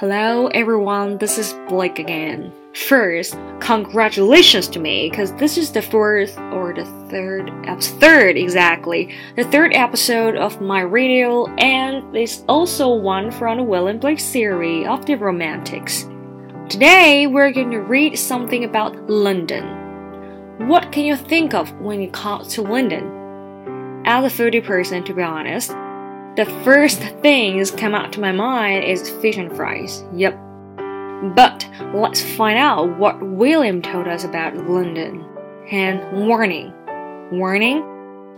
[0.00, 2.54] Hello everyone, this is Blake again.
[2.74, 7.52] First, congratulations to me because this is the fourth or the third
[8.00, 13.88] third exactly, the third episode of my radio, and it's also one from the Will
[13.88, 16.08] and Blake series of the Romantics.
[16.70, 19.66] Today, we're going to read something about London.
[20.66, 24.02] What can you think of when you come to London?
[24.06, 25.72] As a foodie person, to be honest,
[26.40, 30.02] the first things come out to my mind is fish and fries.
[30.14, 30.32] Yep.
[31.36, 35.22] But let's find out what William told us about London.
[35.70, 36.72] And warning.
[37.30, 37.84] Warning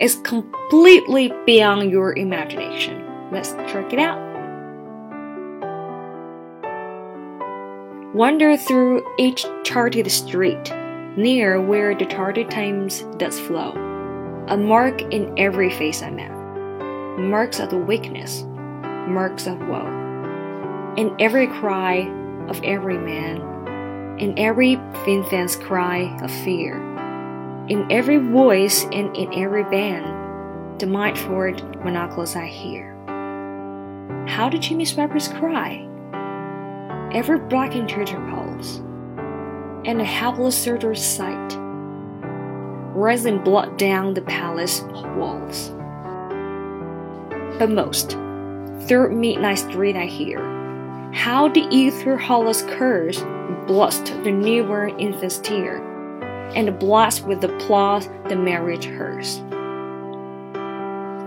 [0.00, 3.06] is completely beyond your imagination.
[3.30, 4.18] Let's check it out.
[8.16, 10.72] Wander through each charted street,
[11.16, 13.70] near where the charted Thames does flow.
[14.48, 16.41] A mark in every face I met
[17.18, 18.44] marks of the weakness,
[19.06, 20.94] marks of woe.
[20.96, 22.08] In every cry
[22.48, 24.72] of every man, in every
[25.06, 26.76] infant's cry of fear,
[27.68, 32.92] in every voice and in every band, the Mitford monoculars I hear.
[34.26, 35.86] How do chimney sweepers cry?
[37.12, 38.78] Every blackened pulse,
[39.84, 41.56] and a helpless soldier's sight,
[42.94, 44.80] rising blood down the palace
[45.16, 45.72] walls
[47.58, 48.12] but most.
[48.86, 50.52] Through midnight street I hear
[51.12, 53.22] how the ether hollows curse
[53.66, 55.76] blast the newborn infant's tear,
[56.54, 59.42] and blast with applause the marriage hearse.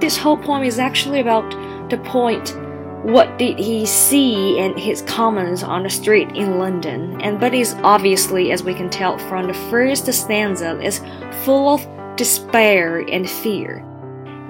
[0.01, 1.49] This whole poem is actually about
[1.89, 2.55] the point
[3.03, 7.75] what did he see and his comments on the street in London, and but is
[7.83, 11.01] obviously, as we can tell from the first stanza, is
[11.43, 13.85] full of despair and fear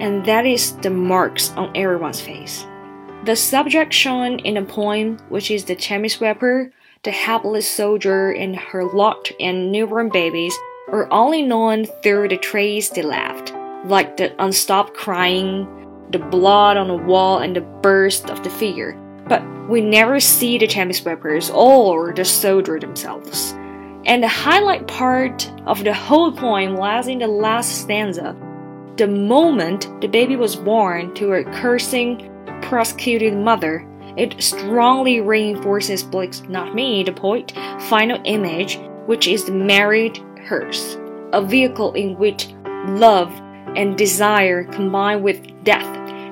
[0.00, 2.66] and that is the marks on everyone's face.
[3.24, 6.70] The subject shown in the poem, which is the chimney sweeper,
[7.02, 10.56] the helpless soldier, and her locked and newborn babies,
[10.88, 13.52] are only known through the trace they left,
[13.84, 15.66] like the unstopped crying,
[16.12, 18.96] the blood on the wall, and the burst of the figure.
[19.28, 23.52] But we never see the chimney sweepers or the soldier themselves.
[24.04, 28.36] And the highlight part of the whole poem lies in the last stanza,
[28.96, 32.30] the moment the baby was born to a cursing,
[32.62, 33.86] prosecuted mother,
[34.16, 37.52] it strongly reinforces Blake's, not me, the poet,
[37.88, 40.96] final image, which is the married hearse,
[41.32, 42.48] a vehicle in which
[42.88, 43.30] love
[43.76, 45.84] and desire combine with death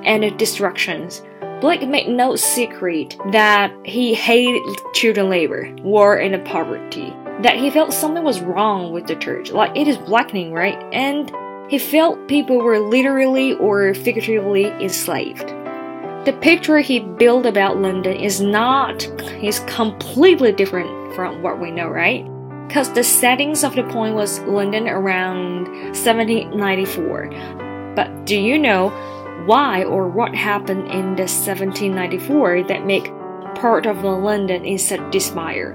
[0.04, 1.22] and destructions.
[1.60, 4.62] Blake made no secret that he hated
[4.94, 7.12] children labor, war, and poverty.
[7.42, 10.82] That he felt something was wrong with the church, like it is blackening, right?
[10.92, 11.30] And
[11.68, 15.48] he felt people were literally or figuratively enslaved.
[16.26, 19.02] The picture he built about London is not,
[19.42, 22.24] is completely different from what we know, right?
[22.66, 27.92] Because the settings of the poem was London around 1794.
[27.94, 28.88] But do you know
[29.46, 33.04] why or what happened in the 1794 that make
[33.54, 35.74] part of the London in such despair?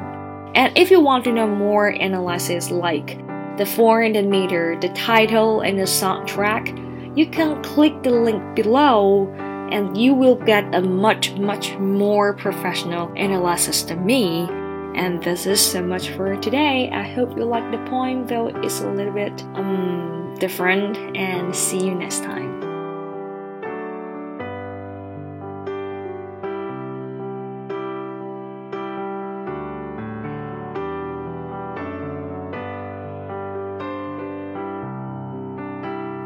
[0.55, 3.19] And if you want to know more analysis like
[3.59, 9.27] the foreign meter, the title, and the soundtrack, you can click the link below
[9.69, 14.47] and you will get a much, much more professional analysis than me.
[14.95, 16.89] And this is so much for today.
[16.89, 20.97] I hope you like the poem, though it's a little bit um different.
[21.17, 22.68] And see you next time.